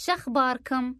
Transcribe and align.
شخباركم؟ 0.00 0.94